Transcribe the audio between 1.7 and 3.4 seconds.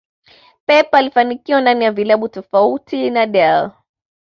ya vilabu tofauti na